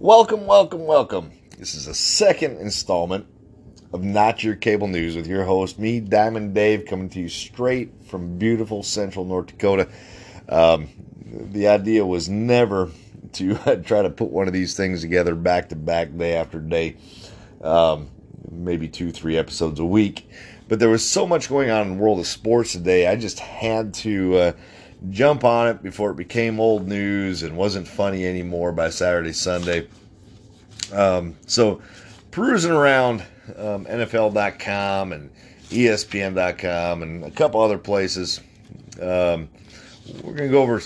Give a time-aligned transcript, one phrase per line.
[0.00, 1.30] Welcome, welcome, welcome.
[1.58, 3.26] This is a second installment
[3.92, 7.92] of Not Your Cable News with your host, me, Diamond Dave, coming to you straight
[8.06, 9.90] from beautiful central North Dakota.
[10.48, 10.88] Um,
[11.52, 12.88] the idea was never
[13.34, 16.96] to try to put one of these things together back to back, day after day,
[17.60, 18.08] um,
[18.50, 20.30] maybe two, three episodes a week.
[20.66, 23.38] But there was so much going on in the world of sports today, I just
[23.38, 24.36] had to.
[24.36, 24.52] Uh,
[25.08, 29.88] jump on it before it became old news and wasn't funny anymore by Saturday, Sunday.
[30.92, 31.80] Um, so,
[32.30, 33.22] perusing around
[33.56, 35.30] um, NFL.com and
[35.70, 38.40] ESPN.com and a couple other places,
[39.00, 39.48] um,
[40.22, 40.82] we're going to go over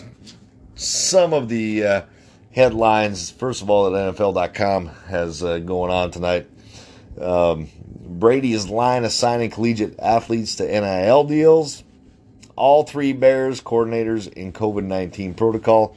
[0.77, 2.03] some of the uh,
[2.53, 3.31] headlines.
[3.31, 6.47] First of all, that NFL.com has uh, going on tonight.
[7.21, 7.69] Um,
[8.07, 11.83] Brady's line assigning collegiate athletes to NIL deals
[12.57, 15.97] all three Bears coordinators in COVID 19 protocol.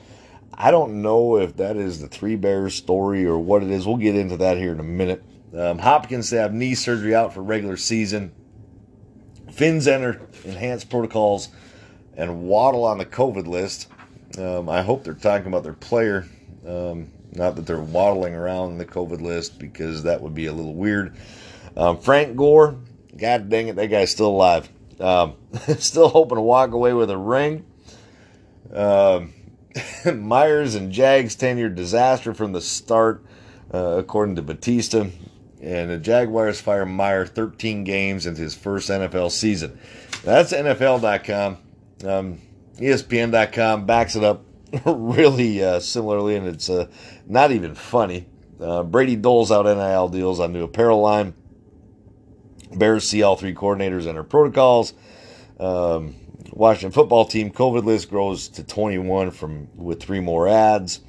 [0.54, 3.86] I don't know if that is the three Bears story or what it is.
[3.86, 5.24] We'll get into that here in a minute.
[5.56, 8.32] Um, Hopkins to have knee surgery out for regular season.
[9.52, 11.50] Fins enter enhanced protocols
[12.16, 13.88] and Waddle on the COVID list.
[14.38, 16.26] Um, I hope they're talking about their player,
[16.68, 20.76] um, not that they're waddling around the COVID list because that would be a little
[20.76, 21.16] weird.
[21.76, 22.76] Um, Frank Gore,
[23.16, 24.70] God dang it, that guy's still alive.
[25.00, 25.36] Um,
[25.78, 27.66] still hoping to walk away with a ring.
[28.74, 29.34] Um,
[30.14, 33.24] Meyer's and Jags tenure disaster from the start,
[33.74, 35.08] uh, according to Batista.
[35.62, 39.80] And the Jaguars fire Meyer 13 games into his first NFL season.
[40.24, 41.58] That's NFL.com.
[42.06, 42.42] Um,
[42.78, 44.46] ESPN.com backs it up
[44.86, 46.88] really uh, similarly, and it's uh,
[47.26, 48.28] not even funny.
[48.60, 51.34] Uh, Brady doles out NIL deals on new apparel line.
[52.74, 54.94] Bears see all three coordinators enter protocols.
[55.60, 56.16] Um,
[56.52, 61.02] Washington football team COVID list grows to 21 from with three more ads.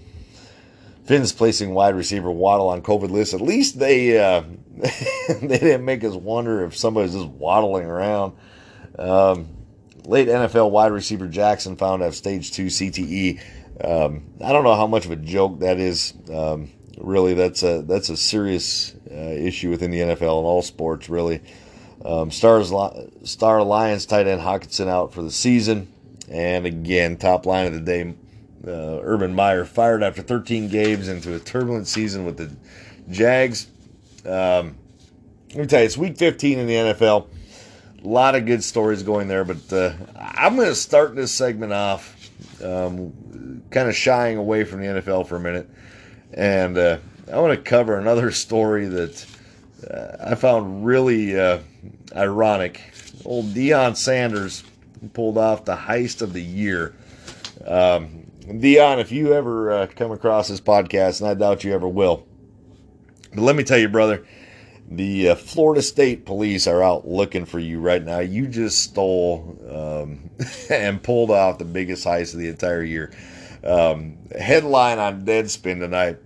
[1.04, 3.32] Fins placing wide receiver Waddle on COVID list.
[3.32, 4.42] At least they uh,
[5.40, 8.34] they didn't make us wonder if somebody's just waddling around.
[8.98, 9.48] Um,
[10.04, 13.40] late NFL wide receiver Jackson found to have stage two CTE.
[13.82, 16.12] Um, I don't know how much of a joke that is.
[16.32, 21.08] Um, really, that's a that's a serious issue within the NFL and all sports.
[21.08, 21.40] Really,
[22.04, 22.72] um, Stars
[23.24, 25.92] Star Lions tight end Hockenson out for the season,
[26.30, 28.14] and again, top line of the day.
[28.66, 32.50] Uh, Urban Meyer fired after 13 games into a turbulent season with the
[33.10, 33.68] Jags.
[34.26, 34.76] Um,
[35.50, 37.28] let me tell you, it's week 15 in the NFL.
[38.04, 41.72] A lot of good stories going there, but uh, I'm going to start this segment
[41.72, 42.18] off
[42.62, 45.68] um, kind of shying away from the NFL for a minute.
[46.32, 46.98] And uh,
[47.32, 49.26] I want to cover another story that
[49.90, 51.58] uh, I found really uh,
[52.16, 52.80] ironic.
[53.24, 54.62] Old Deion Sanders
[55.12, 56.94] pulled off the heist of the year.
[57.66, 61.88] Um, Deion, if you ever uh, come across this podcast, and I doubt you ever
[61.88, 62.26] will,
[63.34, 64.26] but let me tell you, brother,
[64.90, 68.20] the uh, Florida State Police are out looking for you right now.
[68.20, 70.30] You just stole um,
[70.70, 73.12] and pulled off the biggest heist of the entire year.
[73.62, 76.18] Um, headline on Deadspin tonight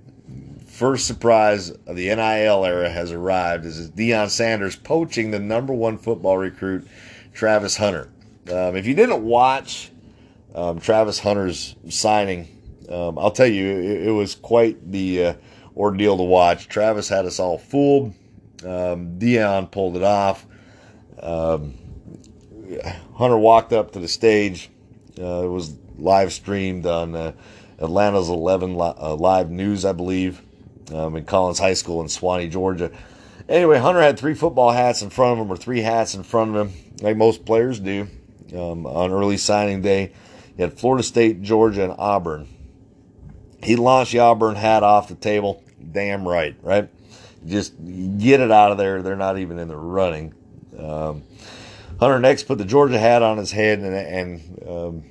[0.73, 5.99] first surprise of the NIL era has arrived as Deion Sanders poaching the number one
[5.99, 6.89] football recruit,
[7.35, 8.11] Travis Hunter.
[8.51, 9.91] Um, if you didn't watch
[10.55, 12.49] um, Travis Hunter's signing,
[12.89, 15.35] um, I'll tell you, it, it was quite the uh,
[15.77, 16.69] ordeal to watch.
[16.69, 18.15] Travis had us all fooled.
[18.65, 20.47] Um, Deion pulled it off.
[21.21, 21.75] Um,
[23.17, 24.71] Hunter walked up to the stage.
[25.19, 27.33] Uh, it was live streamed on uh,
[27.79, 30.41] Atlanta's 11 li- uh, Live News, I believe
[30.93, 32.91] um, in Collins High School in Suwanee, Georgia.
[33.49, 36.55] Anyway, Hunter had three football hats in front of him, or three hats in front
[36.55, 38.09] of him, like most players do
[38.53, 40.13] um, on early signing day.
[40.57, 42.49] He had Florida State, Georgia, and Auburn.
[43.63, 45.63] He launched the Auburn hat off the table.
[45.93, 46.89] Damn right, right?
[47.47, 47.75] Just
[48.19, 49.03] get it out of there.
[49.03, 50.35] They're not even in the running.
[50.79, 51.23] Um,
[51.99, 55.05] Hunter next put the Georgia hat on his head, and, and um,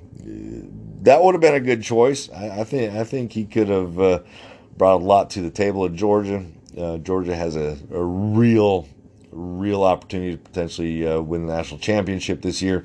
[1.03, 2.29] that would have been a good choice.
[2.29, 4.19] I, I think I think he could have uh,
[4.77, 6.45] brought a lot to the table at Georgia.
[6.77, 8.87] Uh, Georgia has a, a, real,
[9.31, 12.83] real opportunity to potentially uh, win the national championship this year.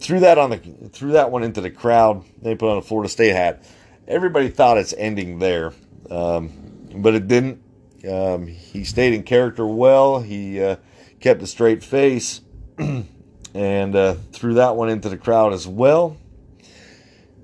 [0.00, 0.58] Threw that on the
[0.92, 2.24] threw that one into the crowd.
[2.40, 3.64] They put on a Florida State hat.
[4.06, 5.72] Everybody thought it's ending there,
[6.08, 6.50] um,
[6.94, 7.60] but it didn't.
[8.08, 10.20] Um, he stayed in character well.
[10.20, 10.76] He uh,
[11.20, 12.40] kept a straight face
[12.78, 16.16] and uh, threw that one into the crowd as well.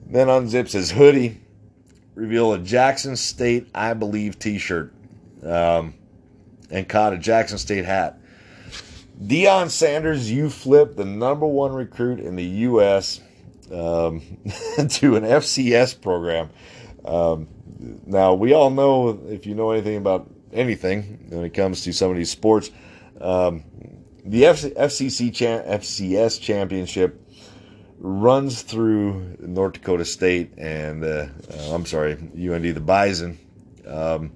[0.07, 1.41] Then unzips his hoodie
[2.15, 4.93] reveal a Jackson State I Believe t shirt
[5.43, 5.95] um,
[6.71, 8.19] and caught a Jackson State hat.
[9.23, 13.21] Deion Sanders, you flipped the number one recruit in the U.S.
[13.71, 14.21] Um,
[14.77, 16.51] to an FCS program.
[17.05, 17.49] Um,
[18.07, 22.11] now we all know if you know anything about anything when it comes to some
[22.11, 22.71] of these sports,
[23.21, 23.65] um,
[24.25, 27.21] the FCC cha- FCS championship
[28.05, 33.39] runs through North Dakota State and uh, uh, I'm sorry, UND the Bison,
[33.87, 34.33] um,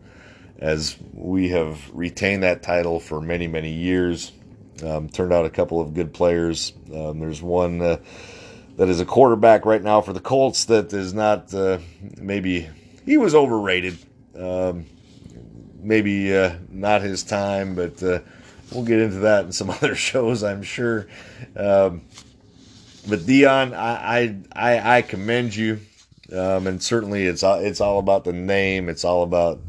[0.59, 4.32] as we have retained that title for many many years.
[4.82, 6.73] Um, turned out a couple of good players.
[6.94, 7.99] Um, there's one uh,
[8.76, 11.79] that is a quarterback right now for the Colts that is not uh,
[12.17, 12.71] maybe
[13.05, 13.99] he was overrated.
[14.35, 14.87] Um,
[15.79, 18.21] maybe uh, not his time, but uh,
[18.73, 21.06] we'll get into that in some other shows, I'm sure.
[21.55, 22.03] Um,
[23.09, 25.81] but Deion, I, I I commend you,
[26.33, 28.89] um, and certainly it's it's all about the name.
[28.89, 29.61] It's all about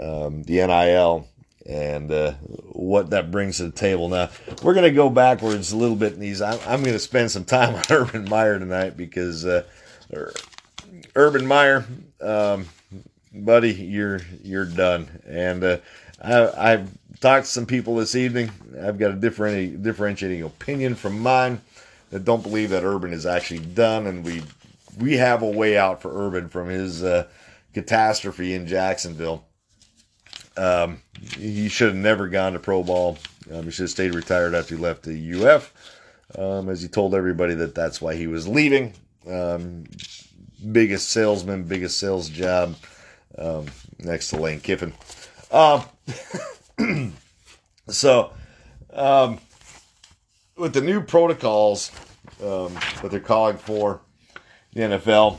[0.00, 1.26] um, the NIL
[1.68, 2.32] and uh,
[2.72, 4.08] what that brings to the table.
[4.08, 4.30] Now
[4.62, 6.40] we're going to go backwards a little bit in these.
[6.42, 9.64] I'm, I'm going to spend some time on Urban Meyer tonight because uh,
[11.14, 11.84] Urban Meyer,
[12.20, 12.66] um,
[13.32, 15.08] buddy, you're you're done.
[15.26, 15.78] And uh,
[16.22, 16.90] I, I've
[17.20, 18.50] talked to some people this evening.
[18.80, 21.60] I've got a different differentiating opinion from mine
[22.10, 24.42] that don't believe that Urban is actually done, and we
[24.98, 27.26] we have a way out for Urban from his uh,
[27.74, 29.44] catastrophe in Jacksonville.
[30.56, 31.02] Um,
[31.36, 33.18] he should have never gone to pro ball.
[33.52, 35.72] Um, he should have stayed retired after he left the UF,
[36.38, 38.94] um, as he told everybody that that's why he was leaving.
[39.28, 39.84] Um,
[40.72, 42.74] biggest salesman, biggest sales job
[43.38, 43.66] um,
[43.98, 44.94] next to Lane Kiffin.
[45.50, 45.84] Um,
[47.88, 48.32] so,
[48.92, 49.38] um,
[50.56, 51.90] with the new protocols
[52.38, 54.00] that they're calling for
[54.72, 55.38] the NFL,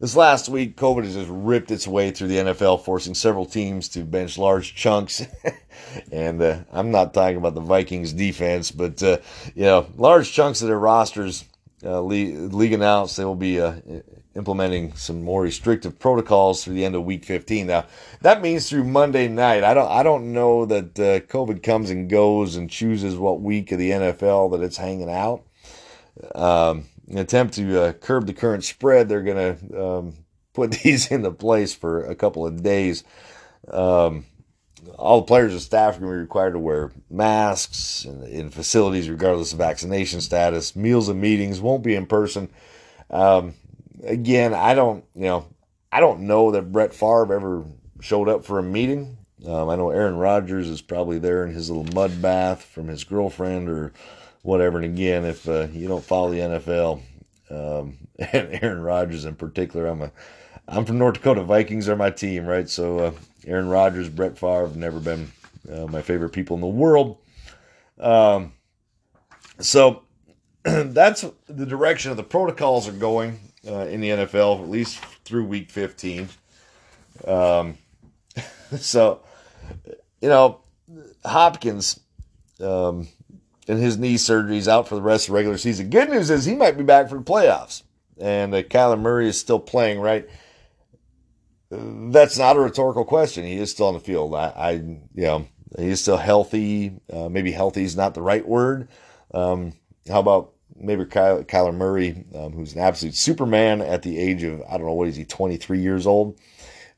[0.00, 3.88] this last week, COVID has just ripped its way through the NFL, forcing several teams
[3.90, 5.24] to bench large chunks.
[6.12, 9.18] and uh, I'm not talking about the Vikings defense, but uh,
[9.54, 11.44] you know, large chunks of their rosters.
[11.82, 13.76] Uh, league, league announced they will be uh,
[14.36, 17.66] implementing some more restrictive protocols through the end of Week 15.
[17.66, 17.86] Now,
[18.20, 19.64] that means through Monday night.
[19.64, 23.70] I don't, I don't know that uh, COVID comes and goes and chooses what week
[23.72, 25.44] of the NFL that it's hanging out.
[26.34, 30.14] Um, an attempt to uh, curb the current spread, they're going to um,
[30.52, 33.04] put these into place for a couple of days.
[33.70, 34.24] Um,
[34.98, 38.50] all the players and staff are going to be required to wear masks in, in,
[38.50, 40.76] facilities, regardless of vaccination status.
[40.76, 42.50] Meals and meetings won't be in person.
[43.10, 43.54] Um,
[44.04, 45.46] again, I don't, you know,
[45.90, 47.64] I don't know that Brett Favre ever
[48.00, 49.18] showed up for a meeting.
[49.46, 53.04] Um, I know Aaron Rodgers is probably there in his little mud bath from his
[53.04, 53.92] girlfriend or
[54.42, 54.78] whatever.
[54.78, 57.02] And again, if uh, you don't follow the NFL,
[57.50, 60.12] um, and Aaron Rodgers in particular, I'm a
[60.66, 61.42] I'm from North Dakota.
[61.42, 62.68] Vikings are my team, right?
[62.68, 63.12] So uh,
[63.46, 65.30] Aaron Rodgers, Brett Favre have never been
[65.70, 67.18] uh, my favorite people in the world.
[68.00, 68.54] Um,
[69.60, 70.04] so
[70.62, 75.44] that's the direction of the protocols are going uh, in the NFL, at least through
[75.44, 76.28] Week 15.
[77.26, 77.78] Um,
[78.78, 79.20] so
[80.20, 80.60] you know,
[81.24, 82.00] Hopkins.
[82.60, 83.08] Um,
[83.68, 84.54] and his knee surgery.
[84.54, 85.90] He's out for the rest of the regular season.
[85.90, 87.82] Good news is he might be back for the playoffs.
[88.20, 90.28] And uh, Kyler Murray is still playing, right?
[91.70, 93.44] That's not a rhetorical question.
[93.44, 94.34] He is still on the field.
[94.34, 97.00] I, I you know, he's still healthy.
[97.12, 98.88] Uh, maybe healthy is not the right word.
[99.32, 99.72] Um,
[100.08, 104.62] how about maybe Kyler, Kyler Murray, um, who's an absolute Superman at the age of,
[104.68, 106.38] I don't know, what is he, 23 years old?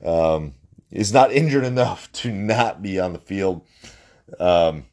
[0.05, 0.55] Um,
[0.90, 3.62] is not injured enough to not be on the field.
[4.38, 4.87] Um,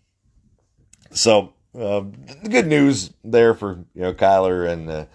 [1.11, 2.01] so uh,
[2.49, 5.05] good news there for you know Kyler and uh,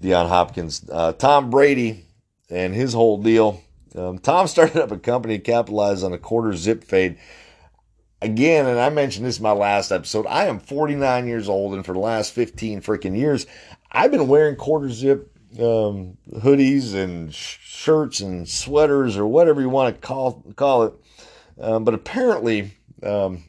[0.00, 0.88] Deion Hopkins.
[0.90, 2.06] Uh, Tom Brady
[2.50, 3.62] and his whole deal.
[3.94, 7.18] Um, Tom started up a company to capitalize on a quarter zip fade.
[8.22, 10.26] Again, and I mentioned this in my last episode.
[10.28, 13.46] I am 49 years old, and for the last 15 freaking years,
[13.90, 19.68] I've been wearing quarter zip um, hoodies and sh- shirts and sweaters or whatever you
[19.68, 20.94] want to call call it.
[21.60, 23.42] Um, but apparently, um,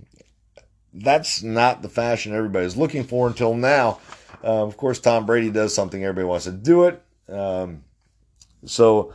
[0.91, 3.99] that's not the fashion everybody's looking for until now.
[4.43, 7.01] Uh, of course, Tom Brady does something, everybody wants to do it.
[7.29, 7.83] Um,
[8.65, 9.13] so,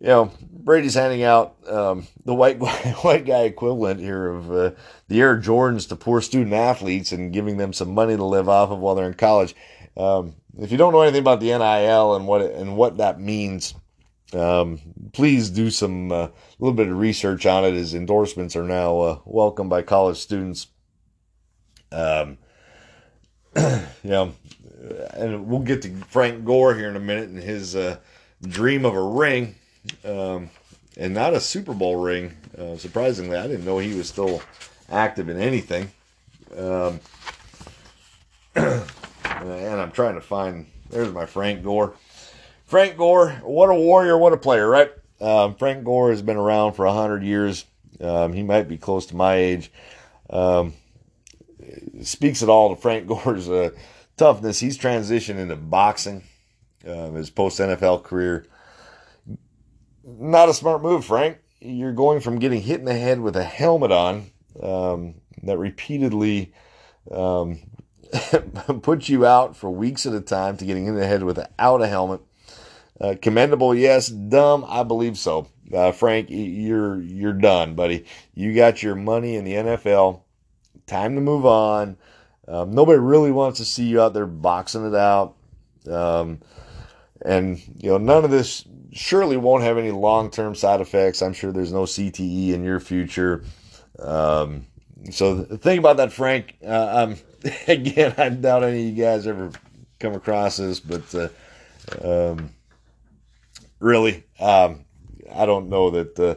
[0.00, 2.58] you know, Brady's handing out um, the white
[3.02, 4.70] white guy equivalent here of uh,
[5.08, 8.70] the Air Jordans to poor student athletes and giving them some money to live off
[8.70, 9.54] of while they're in college.
[9.96, 13.20] Um, if you don't know anything about the NIL and what it, and what that
[13.20, 13.74] means,
[14.32, 14.80] um,
[15.12, 17.74] please do some a uh, little bit of research on it.
[17.74, 20.68] As endorsements are now uh, welcome by college students.
[21.90, 22.38] Um,
[23.54, 27.96] and we'll get to Frank Gore here in a minute and his uh,
[28.42, 29.56] dream of a ring,
[30.04, 30.50] um,
[30.96, 32.36] and not a Super Bowl ring.
[32.56, 34.42] Uh, surprisingly, I didn't know he was still
[34.90, 35.90] active in anything.
[36.56, 37.00] Um,
[38.54, 40.66] and I'm trying to find.
[40.90, 41.94] There's my Frank Gore.
[42.64, 44.90] Frank Gore, what a warrior, what a player, right?
[45.20, 47.64] Um, Frank Gore has been around for 100 years.
[48.00, 49.70] Um, he might be close to my age.
[50.30, 50.74] Um,
[52.02, 53.70] speaks it all to Frank Gore's uh,
[54.16, 54.60] toughness.
[54.60, 56.24] He's transitioned into boxing,
[56.86, 58.46] uh, his post NFL career.
[60.16, 61.38] Not a smart move, Frank.
[61.60, 64.30] You're going from getting hit in the head with a helmet on
[64.62, 66.52] um, that repeatedly
[67.10, 67.58] um,
[68.82, 71.86] puts you out for weeks at a time to getting in the head without a
[71.86, 72.22] helmet.
[72.98, 74.08] Uh, commendable, yes.
[74.08, 75.48] Dumb, I believe so.
[75.72, 78.06] Uh, Frank, you're you're done, buddy.
[78.34, 80.22] You got your money in the NFL.
[80.86, 81.98] Time to move on.
[82.46, 85.36] Um, nobody really wants to see you out there boxing it out.
[85.86, 86.40] Um,
[87.20, 91.22] and you know, none of this surely won't have any long-term side effects.
[91.22, 93.44] I'm sure there's no CTE in your future.
[93.98, 94.66] Um,
[95.10, 96.56] so think about that, Frank.
[96.64, 97.16] Uh, um,
[97.68, 99.50] again, I doubt any of you guys ever
[99.98, 101.28] come across this, but uh,
[102.02, 102.50] um,
[103.80, 104.84] really, um,
[105.32, 106.34] I don't know that uh,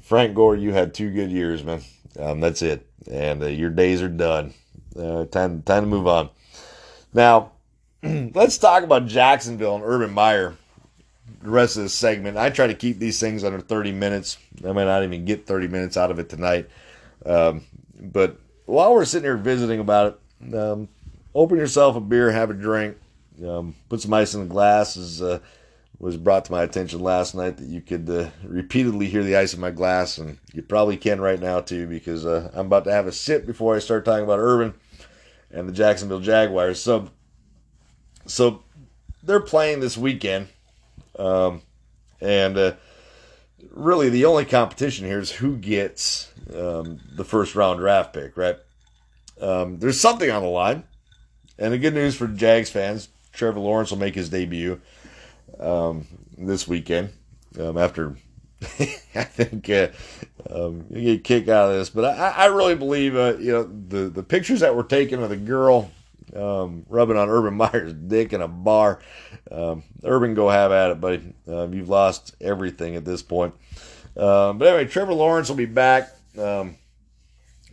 [0.00, 0.56] Frank Gore.
[0.56, 1.82] You had two good years, man.
[2.18, 4.54] Um, that's it, and uh, your days are done.
[4.96, 6.30] Uh, time, time to move on.
[7.12, 7.52] Now,
[8.02, 10.54] let's talk about Jacksonville and Urban Meyer.
[11.42, 14.38] The rest of this segment, I try to keep these things under 30 minutes.
[14.66, 16.70] I might not even get 30 minutes out of it tonight.
[17.26, 17.64] Um,
[18.00, 20.88] but while we're sitting here visiting about it, um,
[21.34, 22.96] open yourself a beer, have a drink,
[23.46, 24.96] um, put some ice in the glass.
[24.96, 25.40] As uh,
[25.98, 29.54] was brought to my attention last night that you could uh, repeatedly hear the ice
[29.54, 32.92] in my glass, and you probably can right now too because uh, I'm about to
[32.92, 34.74] have a sip before I start talking about Urban
[35.50, 36.80] and the Jacksonville Jaguars.
[36.80, 37.10] So,
[38.26, 38.64] so
[39.22, 40.48] they're playing this weekend,
[41.18, 41.62] um,
[42.20, 42.72] and uh,
[43.70, 48.56] really the only competition here is who gets um, the first round draft pick, right?
[49.40, 50.84] Um, there's something on the line,
[51.58, 54.80] and the good news for Jags fans, Trevor Lawrence will make his debut
[55.58, 56.06] um,
[56.38, 57.10] this weekend
[57.58, 58.16] um, after.
[58.62, 59.88] I think uh,
[60.48, 63.52] um, you get a kick out of this, but I, I really believe uh, you
[63.52, 65.90] know the the pictures that were taken of the girl
[66.34, 69.00] um, rubbing on Urban Meyer's dick in a bar.
[69.50, 71.34] Um, Urban, go have at it, buddy.
[71.46, 73.54] Um, you've lost everything at this point.
[74.16, 76.76] Um, but anyway, Trevor Lawrence will be back um,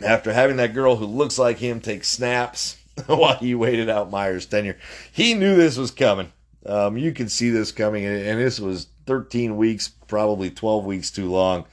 [0.03, 4.45] after having that girl who looks like him take snaps while he waited out Meyer's
[4.45, 4.77] tenure.
[5.11, 6.31] He knew this was coming.
[6.65, 11.09] Um, you could see this coming, and, and, this was 13 weeks, probably 12 weeks
[11.09, 11.65] too long.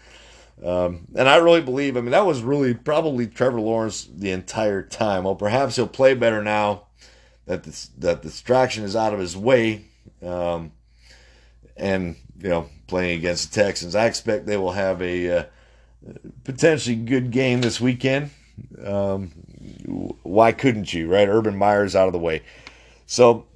[0.64, 4.82] Um, and I really believe, I mean, that was really probably Trevor Lawrence the entire
[4.82, 5.24] time.
[5.24, 6.86] Well, perhaps he'll play better now
[7.46, 9.84] that this, that the distraction is out of his way.
[10.22, 10.72] Um,
[11.76, 15.44] and, you know, playing against the Texans, I expect they will have a uh,
[16.44, 18.30] potentially good game this weekend.
[18.84, 19.28] Um,
[20.22, 21.28] why couldn't you, right?
[21.28, 22.42] Urban Meyer's out of the way.
[23.06, 23.46] So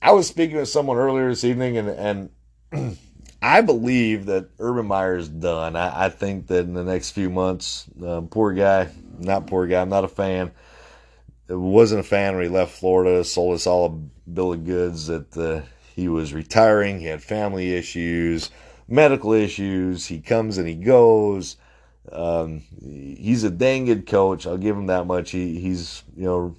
[0.00, 2.30] I was speaking with someone earlier this evening, and,
[2.72, 2.98] and
[3.40, 5.76] I believe that Urban Meyer is done.
[5.76, 9.80] I, I, think that in the next few months, uh, poor guy, not poor guy,
[9.80, 10.50] I'm not a fan.
[11.48, 15.06] It wasn't a fan when he left Florida, sold us all a bill of goods
[15.06, 15.62] that uh,
[15.94, 16.98] he was retiring.
[16.98, 18.50] He had family issues,
[18.88, 20.06] medical issues.
[20.06, 21.56] He comes and he goes.
[22.10, 24.46] Um, he's a dang good coach.
[24.46, 25.30] I'll give him that much.
[25.30, 26.56] He, he's, you know,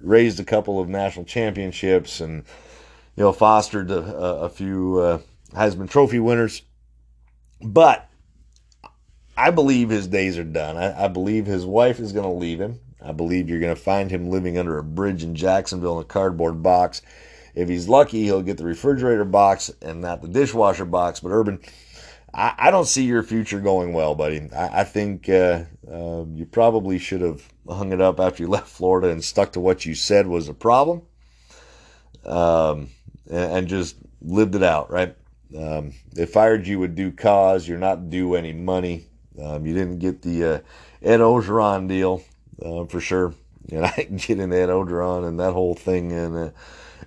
[0.00, 2.44] raised a couple of national championships and,
[3.16, 5.18] you know, fostered a, a few uh,
[5.52, 6.62] Heisman Trophy winners.
[7.60, 8.08] But
[9.36, 10.76] I believe his days are done.
[10.76, 12.80] I, I believe his wife is going to leave him.
[13.00, 16.08] I believe you're going to find him living under a bridge in Jacksonville in a
[16.08, 17.02] cardboard box.
[17.54, 21.20] If he's lucky, he'll get the refrigerator box and not the dishwasher box.
[21.20, 21.60] But Urban,
[22.32, 24.48] I, I don't see your future going well, buddy.
[24.52, 28.68] I, I think uh, uh, you probably should have hung it up after you left
[28.68, 31.02] Florida and stuck to what you said was a problem,
[32.24, 32.88] um,
[33.30, 34.90] and, and, just lived it out.
[34.90, 35.16] Right?
[35.56, 37.66] Um, they fired you with due cause.
[37.66, 39.06] You're not due any money.
[39.42, 40.60] Um, you didn't get the uh,
[41.02, 42.22] Ed Orgeron deal
[42.64, 43.34] uh, for sure.
[43.70, 46.50] And I can get into Ed Orgeron and that whole thing in uh,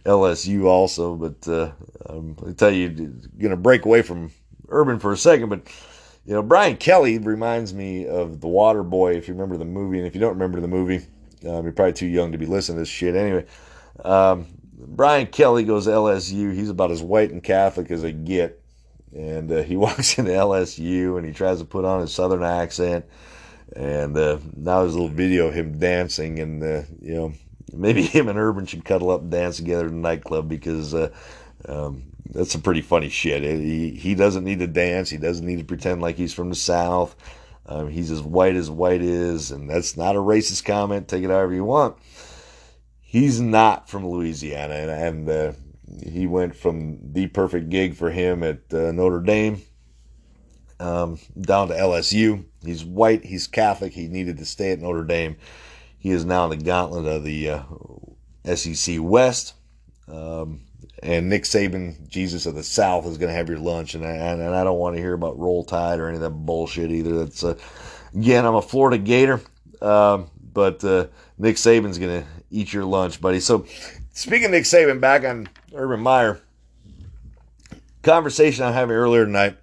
[0.06, 1.16] LSU also.
[1.16, 1.72] But uh,
[2.08, 4.30] um, I tell you, going to break away from
[4.70, 5.68] Urban for a second, but
[6.24, 9.98] you know, Brian Kelly reminds me of The Water Boy, if you remember the movie.
[9.98, 10.98] And if you don't remember the movie,
[11.48, 13.16] um, you're probably too young to be listening to this shit.
[13.16, 13.46] Anyway,
[14.06, 14.46] um,
[14.88, 16.54] Brian Kelly goes to LSU.
[16.54, 18.62] He's about as white and Catholic as I get.
[19.16, 23.06] And uh, he walks into LSU and he tries to put on his southern accent.
[23.76, 26.40] And uh, now there's a little video of him dancing.
[26.40, 27.34] And, uh, you know,
[27.74, 31.10] maybe him and Urban should cuddle up and dance together in a nightclub because uh,
[31.68, 33.44] um, that's some pretty funny shit.
[33.44, 35.10] He he doesn't need to dance.
[35.10, 37.16] He doesn't need to pretend like he's from the South.
[37.66, 41.08] Um, he's as white as white is, and that's not a racist comment.
[41.08, 41.98] Take it however you want.
[43.12, 45.52] He's not from Louisiana, and, and uh,
[46.02, 49.62] he went from the perfect gig for him at uh, Notre Dame
[50.80, 52.46] um, down to LSU.
[52.64, 55.36] He's white, he's Catholic, he needed to stay at Notre Dame.
[56.00, 59.56] He is now in the gauntlet of the uh, SEC West.
[60.08, 60.62] Um,
[61.04, 63.94] and Nick Saban, Jesus of the South, is going to have your lunch.
[63.94, 66.30] And I, and I don't want to hear about Roll Tide or any of that
[66.30, 67.18] bullshit either.
[67.18, 67.56] That's uh,
[68.16, 69.42] again, I'm a Florida Gator,
[69.82, 73.40] um, but uh, Nick Saban's going to eat your lunch, buddy.
[73.40, 73.66] So,
[74.14, 76.40] speaking of Nick Saban, back on Urban Meyer,
[78.04, 79.58] conversation I'm having earlier tonight.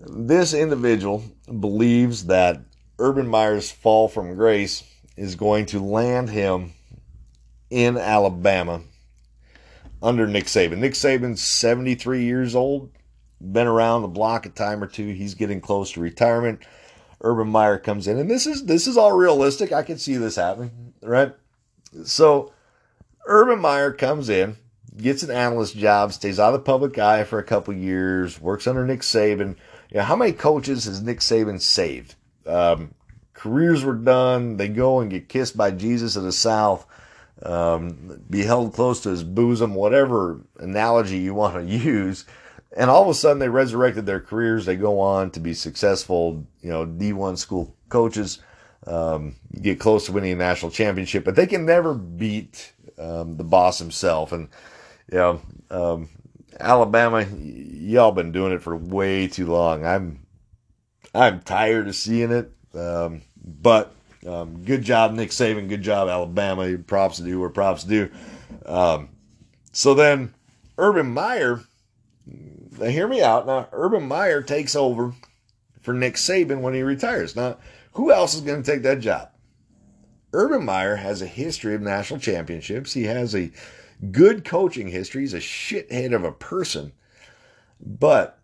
[0.00, 2.60] This individual believes that
[2.98, 4.82] Urban Meyer's fall from grace
[5.16, 6.72] is going to land him
[7.70, 8.80] in Alabama
[10.02, 10.78] under Nick Saban.
[10.78, 12.90] Nick Saban's 73 years old,
[13.40, 15.08] been around the block a time or two.
[15.08, 16.60] He's getting close to retirement.
[17.20, 19.72] Urban Meyer comes in, and this is this is all realistic.
[19.72, 21.34] I can see this happening, right?
[22.04, 22.52] So
[23.26, 24.56] Urban Meyer comes in,
[24.96, 28.66] gets an analyst job, stays out of the public eye for a couple years, works
[28.66, 29.56] under Nick Saban.
[29.90, 32.14] You know, how many coaches has Nick Saban saved?
[32.46, 32.94] Um,
[33.32, 34.56] careers were done.
[34.56, 36.86] They go and get kissed by Jesus of the South
[37.42, 42.24] um, be held close to his bosom, whatever analogy you want to use.
[42.76, 44.66] And all of a sudden, they resurrected their careers.
[44.66, 48.40] They go on to be successful, you know, D1 school coaches,
[48.86, 53.44] um, get close to winning a national championship, but they can never beat um, the
[53.44, 54.32] boss himself.
[54.32, 54.48] And,
[55.10, 56.08] you know, um,
[56.60, 59.84] Alabama, y'all been doing it for way too long.
[59.84, 60.26] I'm,
[61.14, 62.52] I'm tired of seeing it.
[62.74, 63.94] Um, but
[64.26, 65.68] um, good job, Nick Saban.
[65.68, 66.76] Good job, Alabama.
[66.78, 68.10] Props to do where props do.
[68.66, 69.10] Um,
[69.72, 70.34] so then,
[70.78, 71.60] Urban Meyer.
[72.26, 73.46] Now, hear me out.
[73.46, 75.12] Now, Urban Meyer takes over
[75.82, 77.36] for Nick Saban when he retires.
[77.36, 77.58] Now,
[77.94, 79.30] who else is going to take that job?
[80.32, 82.92] Urban Meyer has a history of national championships.
[82.92, 83.50] He has a
[84.10, 85.22] good coaching history.
[85.22, 86.92] He's a shithead of a person,
[87.80, 88.38] but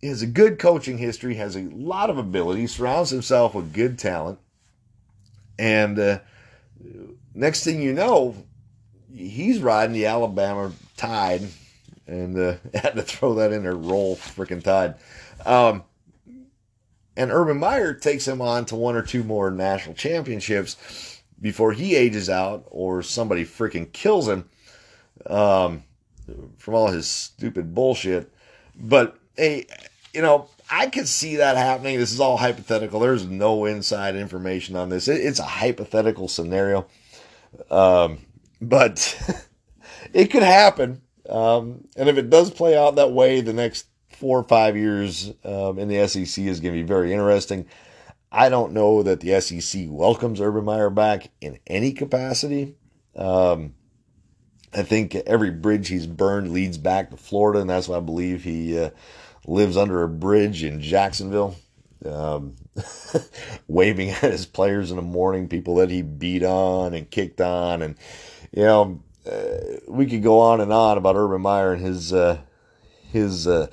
[0.00, 3.98] he has a good coaching history, has a lot of ability, surrounds himself with good
[3.98, 4.38] talent.
[5.58, 6.18] And uh,
[7.34, 8.34] next thing you know,
[9.14, 11.42] he's riding the Alabama Tide,
[12.06, 13.76] and uh, had to throw that in there.
[13.76, 14.96] Roll freaking Tide.
[15.46, 15.84] Um,
[17.16, 21.94] and Urban Meyer takes him on to one or two more national championships before he
[21.94, 24.48] ages out or somebody freaking kills him
[25.26, 25.82] um,
[26.58, 28.32] from all his stupid bullshit.
[28.78, 29.66] But hey,
[30.12, 31.98] you know, I could see that happening.
[31.98, 33.00] This is all hypothetical.
[33.00, 35.08] There's no inside information on this.
[35.08, 36.86] It, it's a hypothetical scenario,
[37.70, 38.18] um,
[38.60, 39.18] but
[40.12, 41.02] it could happen.
[41.28, 43.86] Um, and if it does play out that way, the next
[44.18, 47.66] four or five years um, in the SEC is going to be very interesting.
[48.30, 52.76] I don't know that the SEC welcomes Urban Meyer back in any capacity.
[53.14, 53.74] Um,
[54.74, 58.44] I think every bridge he's burned leads back to Florida, and that's why I believe
[58.44, 58.78] he.
[58.78, 58.90] Uh,
[59.46, 61.56] lives under a bridge in Jacksonville,
[62.04, 62.56] um,
[63.68, 67.82] waving at his players in the morning, people that he beat on and kicked on.
[67.82, 67.96] And,
[68.52, 72.38] you know, uh, we could go on and on about Urban Meyer and his, uh,
[73.12, 73.68] his, uh,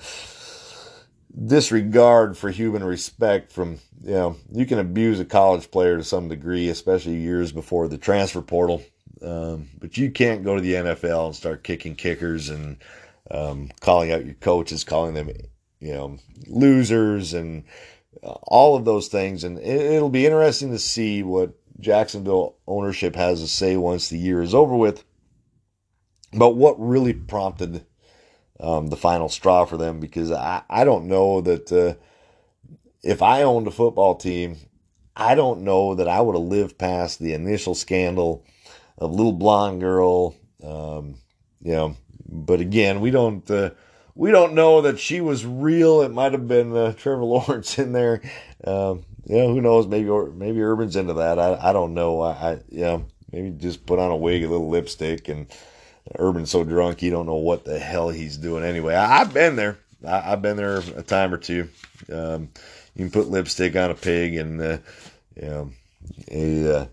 [1.45, 6.29] disregard for human respect from, you know, you can abuse a college player to some
[6.29, 8.83] degree, especially years before the transfer portal.
[9.21, 12.77] Um, but you can't go to the NFL and start kicking kickers and
[13.31, 15.29] um, calling out your coaches, calling them
[15.83, 16.17] you know,
[16.47, 17.65] losers and
[18.21, 19.43] all of those things.
[19.43, 24.41] And it'll be interesting to see what Jacksonville ownership has to say once the year
[24.41, 25.03] is over with.
[26.31, 27.85] But what really prompted
[28.63, 29.99] um, the final straw for them?
[29.99, 31.95] Because I, I don't know that uh,
[33.03, 34.57] if I owned a football team,
[35.15, 38.45] I don't know that I would have lived past the initial scandal
[38.97, 40.35] of little blonde girl.
[40.63, 41.15] Um,
[41.61, 41.95] you know,
[42.27, 43.49] but again, we don't.
[43.49, 43.71] Uh,
[44.15, 46.01] we don't know that she was real.
[46.01, 48.21] It might have been uh, Trevor Lawrence in there.
[48.63, 49.87] Um, you know, who knows?
[49.87, 51.39] Maybe maybe Urban's into that.
[51.39, 52.21] I, I don't know.
[52.21, 55.47] I, I know maybe just put on a wig, a little lipstick, and
[56.19, 58.63] Urban's so drunk he don't know what the hell he's doing.
[58.63, 59.77] Anyway, I, have been there.
[60.05, 61.69] I, have been there a time or two.
[62.11, 62.49] Um,
[62.95, 64.77] you can put lipstick on a pig, and uh,
[65.35, 65.71] you know,
[66.29, 66.85] a uh,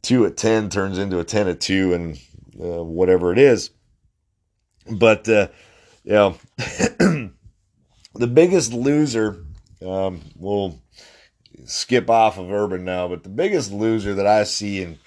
[0.00, 2.20] two at ten turns into a ten at two, and
[2.60, 3.70] uh, whatever it is.
[4.90, 5.48] But uh,
[6.04, 6.36] you know,
[8.14, 9.44] the biggest loser,
[9.84, 10.80] um, we'll
[11.64, 14.98] skip off of Urban now, but the biggest loser that I see in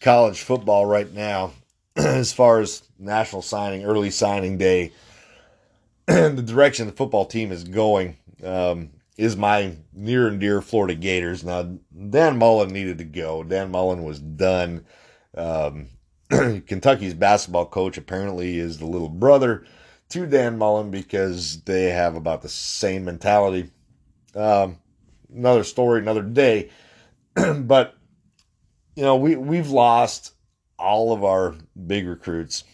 [0.00, 1.52] college football right now,
[1.96, 4.92] as far as national signing, early signing day,
[6.06, 11.42] the direction the football team is going, um, is my near and dear Florida Gators.
[11.42, 11.62] Now,
[12.10, 13.42] Dan Mullen needed to go.
[13.42, 14.84] Dan Mullen was done.
[15.36, 15.88] Um,
[16.28, 19.64] Kentucky's basketball coach apparently is the little brother
[20.10, 23.70] to Dan Mullen because they have about the same mentality.
[24.34, 24.78] Um,
[25.34, 26.70] another story, another day.
[27.34, 27.96] but
[28.94, 30.32] you know, we we've lost
[30.78, 31.54] all of our
[31.86, 32.64] big recruits.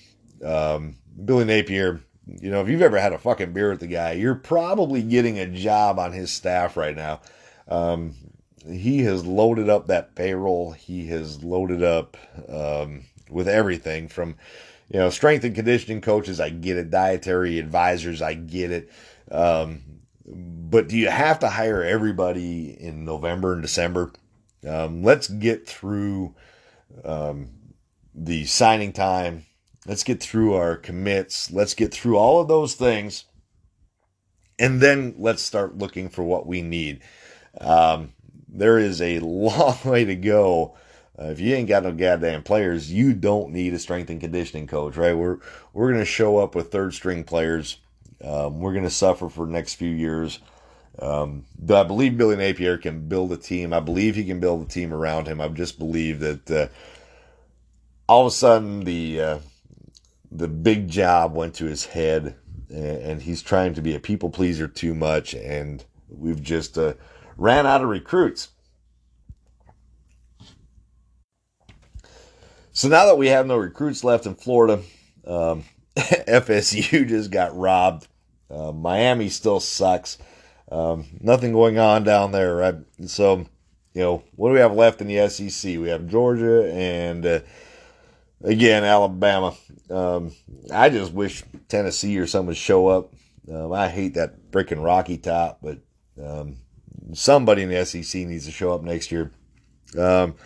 [0.44, 4.12] Um, Billy Napier, you know, if you've ever had a fucking beer with the guy,
[4.12, 7.20] you're probably getting a job on his staff right now.
[7.68, 8.14] Um,
[8.66, 10.72] he has loaded up that payroll.
[10.72, 12.16] He has loaded up
[12.48, 14.36] um, with everything from,
[14.88, 16.40] you know, strength and conditioning coaches.
[16.40, 16.90] I get it.
[16.90, 18.22] Dietary advisors.
[18.22, 18.90] I get it.
[19.30, 19.82] Um,
[20.24, 24.12] but do you have to hire everybody in November and December?
[24.66, 26.34] Um, let's get through
[27.04, 27.50] um,
[28.14, 29.44] the signing time.
[29.86, 31.50] Let's get through our commits.
[31.50, 33.24] Let's get through all of those things.
[34.58, 37.02] And then let's start looking for what we need.
[37.60, 38.12] Um,
[38.48, 40.76] there is a long way to go.
[41.18, 44.66] Uh, if you ain't got no goddamn players, you don't need a strength and conditioning
[44.66, 45.16] coach, right?
[45.16, 45.38] We're
[45.72, 47.78] we're gonna show up with third string players.
[48.22, 50.38] Um, we're gonna suffer for the next few years.
[50.98, 53.72] Um, I believe Billy Napier can build a team.
[53.72, 55.40] I believe he can build a team around him.
[55.40, 56.68] I just believe that uh,
[58.08, 59.38] all of a sudden the uh,
[60.34, 62.36] the big job went to his head,
[62.70, 66.94] and, he's trying to be a people pleaser too much, and we've just uh,
[67.36, 68.48] ran out of recruits.
[72.72, 74.82] So now that we have no recruits left in Florida,
[75.26, 75.64] um,
[75.96, 78.08] FSU just got robbed.
[78.50, 80.16] Uh, Miami still sucks.
[80.70, 82.76] Um, nothing going on down there, right?
[83.06, 83.46] So,
[83.92, 85.78] you know, what do we have left in the SEC?
[85.78, 87.40] We have Georgia and uh,
[88.42, 89.54] again Alabama.
[89.90, 90.32] Um,
[90.72, 93.12] I just wish Tennessee or someone would show up.
[93.50, 95.78] Um, I hate that freaking Rocky Top, but
[96.22, 96.56] um,
[97.12, 99.32] somebody in the SEC needs to show up next year.
[99.98, 100.36] Um,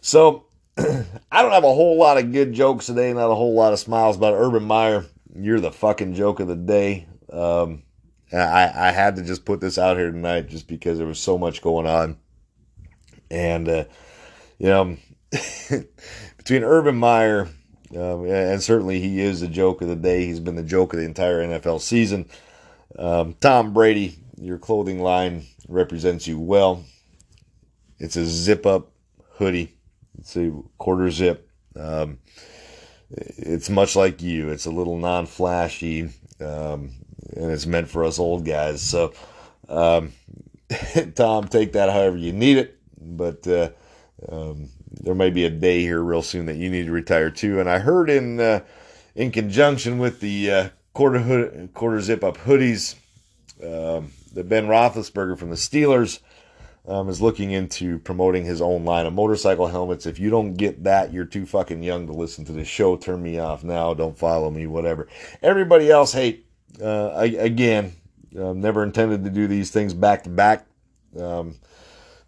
[0.00, 0.46] so
[0.78, 3.78] I don't have a whole lot of good jokes today, not a whole lot of
[3.78, 5.06] smiles about Urban Meyer.
[5.34, 7.08] You're the fucking joke of the day.
[7.32, 7.82] Um,
[8.32, 11.38] I, I had to just put this out here tonight just because there was so
[11.38, 12.18] much going on.
[13.30, 13.84] And, uh,
[14.58, 14.96] you know,
[16.36, 17.48] between Urban Meyer,
[17.94, 20.98] um, and certainly he is the joke of the day, he's been the joke of
[20.98, 22.28] the entire NFL season.
[22.98, 26.84] Um, Tom Brady, your clothing line represents you well.
[27.98, 28.92] It's a zip up
[29.34, 29.76] hoodie,
[30.18, 31.48] it's a quarter zip.
[31.74, 32.18] Um,
[33.10, 36.10] it's much like you, it's a little non flashy.
[36.40, 36.92] Um,
[37.34, 38.82] and it's meant for us old guys.
[38.82, 39.12] So,
[39.68, 40.12] um,
[41.14, 42.78] Tom, take that however you need it.
[42.98, 43.70] But uh,
[44.28, 44.68] um,
[45.00, 47.60] there may be a day here real soon that you need to retire too.
[47.60, 48.60] And I heard in uh,
[49.14, 52.94] in conjunction with the uh, quarter hood, quarter zip up hoodies,
[53.62, 56.20] um, that Ben Roethlisberger from the Steelers.
[56.88, 60.06] Um, is looking into promoting his own line of motorcycle helmets.
[60.06, 62.96] If you don't get that, you're too fucking young to listen to this show.
[62.96, 63.92] Turn me off now.
[63.92, 64.68] Don't follow me.
[64.68, 65.08] Whatever.
[65.42, 66.42] Everybody else, hey,
[66.80, 67.92] uh, I, again,
[68.38, 70.64] uh, never intended to do these things back to back.
[71.18, 71.56] Um,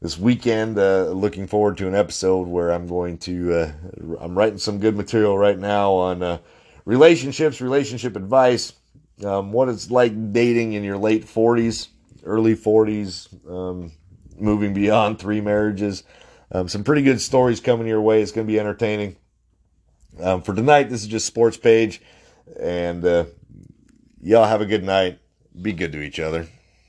[0.00, 3.72] this weekend, uh, looking forward to an episode where I'm going to, uh,
[4.20, 6.38] I'm writing some good material right now on uh,
[6.84, 8.72] relationships, relationship advice,
[9.24, 11.88] um, what it's like dating in your late 40s,
[12.24, 13.92] early 40s, um,
[14.38, 16.04] moving beyond three marriages.
[16.52, 18.22] Um, some pretty good stories coming your way.
[18.22, 19.16] It's going to be entertaining.
[20.20, 22.00] Um, for tonight, this is just sports page,
[22.58, 23.24] and uh,
[24.20, 25.20] Y'all have a good night.
[25.60, 26.48] Be good to each other.